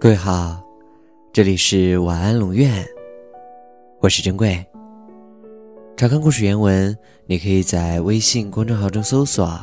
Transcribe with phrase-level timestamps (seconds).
[0.00, 0.62] 各位好，
[1.32, 2.86] 这里是晚安龙院，
[3.98, 4.64] 我是珍贵。
[5.96, 9.58] 查看故事原文，你可以在微信公众号中搜索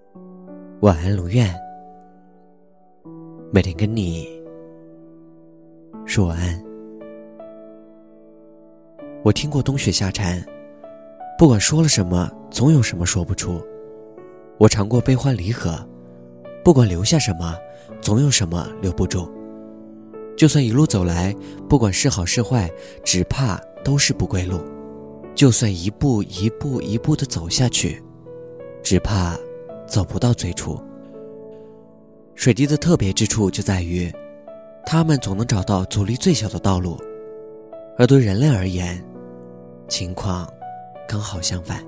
[0.82, 1.50] “晚安龙院”，
[3.50, 4.28] 每天跟你
[6.04, 6.62] 说晚安。
[9.22, 10.44] 我听过冬雪夏蝉，
[11.38, 13.64] 不管说了什么，总有什么说不出。
[14.58, 15.74] 我尝过悲欢离合，
[16.62, 17.56] 不管留下什么，
[18.02, 19.26] 总有什么留不住。
[20.36, 21.34] 就算一路走来，
[21.68, 22.70] 不管是好是坏，
[23.04, 24.58] 只怕都是不归路；
[25.34, 28.02] 就算一步一步一步的走下去，
[28.82, 29.38] 只怕
[29.86, 30.78] 走不到最初。
[32.34, 34.12] 水滴的特别之处就在于，
[34.84, 36.98] 它们总能找到阻力最小的道路，
[37.96, 39.00] 而对人类而言，
[39.86, 40.48] 情况
[41.08, 41.84] 刚好相反。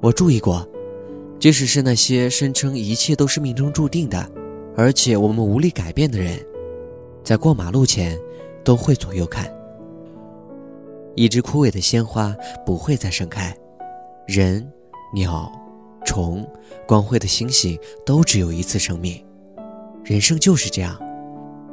[0.00, 0.64] 我注意过，
[1.40, 4.24] 即使是那些声称一切都是命中注定的，
[4.76, 6.38] 而且我们无力改变的人。
[7.26, 8.16] 在过马路前，
[8.64, 9.52] 都会左右看。
[11.16, 12.32] 一只枯萎的鲜花
[12.64, 13.52] 不会再盛开，
[14.28, 14.64] 人、
[15.12, 15.50] 鸟、
[16.04, 16.48] 虫、
[16.86, 19.20] 光辉的星星都只有一次生命。
[20.04, 20.96] 人生就是这样，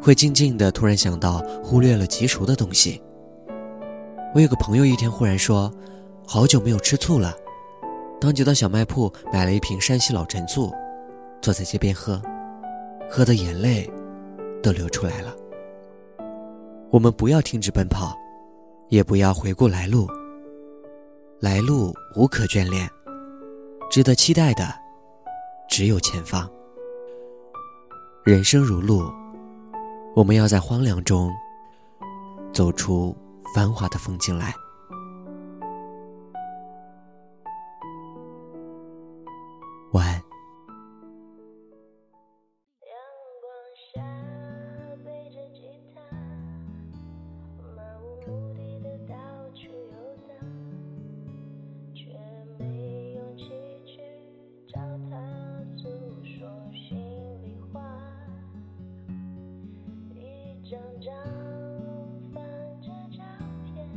[0.02, 3.00] 会静静的突然想到，忽略了极熟的东西。
[4.34, 5.72] 我有个朋友一天忽然说，
[6.26, 7.32] 好久没有吃醋了，
[8.20, 10.74] 当即到小卖铺买了一瓶山西老陈醋，
[11.44, 12.20] 坐在街边喝，
[13.08, 13.88] 喝的眼泪
[14.64, 15.32] 都流出来了。
[16.94, 18.16] 我们不要停止奔跑，
[18.90, 20.08] 也不要回顾来路。
[21.40, 22.88] 来路无可眷恋，
[23.90, 24.64] 值得期待的
[25.68, 26.48] 只有前方。
[28.24, 29.12] 人生如路，
[30.16, 31.32] 我们要在荒凉中
[32.54, 33.18] 走出
[33.56, 34.54] 繁华的风景来。
[39.94, 40.33] 晚安。
[60.74, 61.14] 张张
[62.34, 62.44] 翻
[62.82, 63.24] 着照
[63.64, 63.88] 片，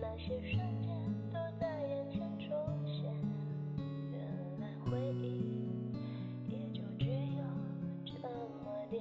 [0.00, 0.90] 那些瞬间
[1.32, 2.50] 都在眼前重
[2.84, 3.04] 现，
[4.10, 4.20] 原
[4.58, 5.92] 来回忆
[6.48, 7.44] 也就只有
[8.04, 8.18] 这
[8.64, 9.00] 么点。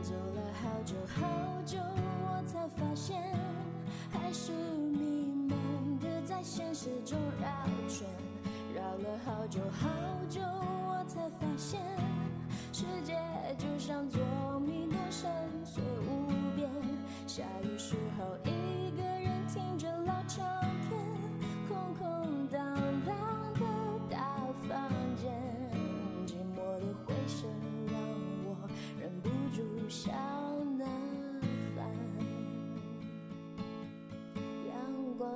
[0.00, 1.28] 走了好久好
[1.66, 3.22] 久，我才发现，
[4.10, 7.46] 还是迷茫的在现实中绕
[7.86, 8.08] 圈。
[8.74, 9.88] 绕了好久好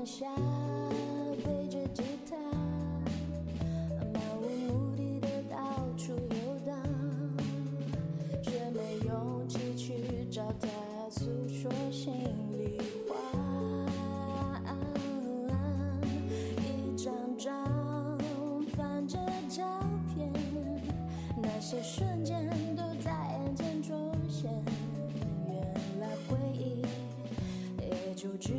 [0.00, 0.26] 阳光下，
[1.44, 2.34] 背着吉他，
[4.14, 5.56] 漫无目的的到
[5.98, 6.74] 处游荡，
[8.42, 10.68] 却没勇气去找他。
[11.10, 12.14] 诉说心
[12.52, 12.78] 里
[13.08, 13.14] 话，
[16.62, 17.52] 一张张
[18.76, 19.18] 翻着
[19.50, 19.62] 照
[20.14, 20.32] 片，
[21.42, 23.10] 那些瞬间都在
[23.44, 24.50] 眼前重现。
[25.46, 26.80] 原来回忆
[27.82, 28.54] 也就只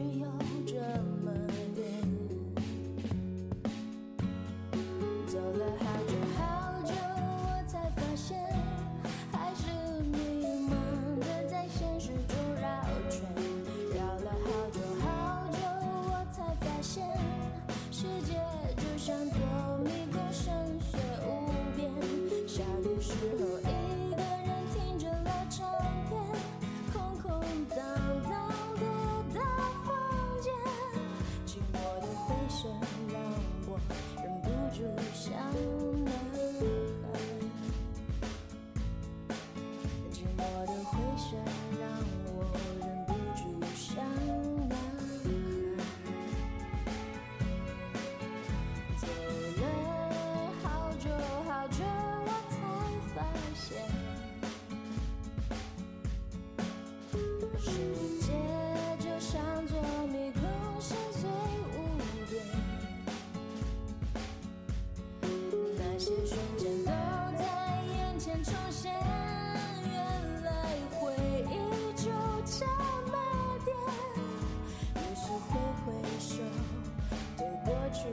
[41.32, 41.71] 的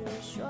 [0.05, 0.45] 你说